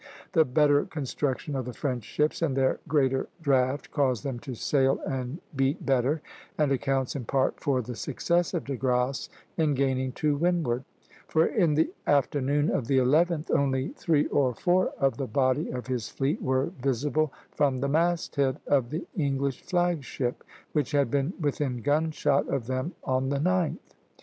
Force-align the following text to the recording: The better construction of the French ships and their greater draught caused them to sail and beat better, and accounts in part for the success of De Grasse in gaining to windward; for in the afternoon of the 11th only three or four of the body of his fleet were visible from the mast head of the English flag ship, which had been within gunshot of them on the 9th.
The 0.31 0.45
better 0.45 0.85
construction 0.85 1.55
of 1.55 1.65
the 1.65 1.75
French 1.75 2.03
ships 2.05 2.41
and 2.41 2.57
their 2.57 2.79
greater 2.87 3.27
draught 3.39 3.91
caused 3.91 4.23
them 4.23 4.39
to 4.39 4.55
sail 4.55 4.99
and 5.05 5.37
beat 5.55 5.85
better, 5.85 6.23
and 6.57 6.71
accounts 6.71 7.15
in 7.15 7.23
part 7.25 7.59
for 7.59 7.83
the 7.83 7.95
success 7.95 8.55
of 8.55 8.63
De 8.65 8.75
Grasse 8.75 9.29
in 9.57 9.75
gaining 9.75 10.11
to 10.13 10.35
windward; 10.35 10.85
for 11.27 11.45
in 11.45 11.75
the 11.75 11.93
afternoon 12.07 12.71
of 12.71 12.87
the 12.87 12.97
11th 12.97 13.51
only 13.51 13.89
three 13.89 14.25
or 14.29 14.55
four 14.55 14.91
of 14.97 15.17
the 15.17 15.27
body 15.27 15.69
of 15.69 15.85
his 15.85 16.09
fleet 16.09 16.41
were 16.41 16.71
visible 16.81 17.31
from 17.51 17.77
the 17.79 17.87
mast 17.87 18.37
head 18.37 18.59
of 18.65 18.89
the 18.89 19.05
English 19.15 19.61
flag 19.61 20.03
ship, 20.03 20.43
which 20.71 20.93
had 20.93 21.11
been 21.11 21.31
within 21.39 21.77
gunshot 21.83 22.47
of 22.47 22.65
them 22.65 22.93
on 23.03 23.29
the 23.29 23.37
9th. 23.39 23.77